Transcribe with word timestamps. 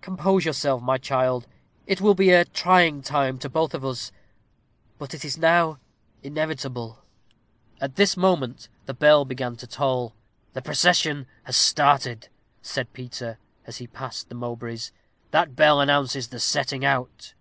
Compose 0.00 0.46
yourself, 0.46 0.80
my 0.80 0.96
child. 0.96 1.46
It 1.86 2.00
will 2.00 2.14
be 2.14 2.30
a 2.30 2.46
trying 2.46 3.02
time 3.02 3.38
to 3.40 3.50
both 3.50 3.74
of 3.74 3.84
us; 3.84 4.12
but 4.96 5.12
it 5.12 5.26
is 5.26 5.36
now 5.36 5.78
inevitable." 6.22 7.04
At 7.82 7.96
this 7.96 8.16
moment 8.16 8.70
the 8.86 8.94
bell 8.94 9.26
began 9.26 9.56
to 9.56 9.66
toll. 9.66 10.14
"The 10.54 10.62
procession 10.62 11.26
has 11.42 11.58
started," 11.58 12.30
said 12.62 12.94
Peter, 12.94 13.36
as 13.66 13.76
he 13.76 13.86
passed 13.86 14.30
the 14.30 14.34
Mowbrays. 14.34 14.90
"That 15.32 15.54
bell 15.54 15.82
announces 15.82 16.28
the 16.28 16.40
setting 16.40 16.82
out." 16.86 17.34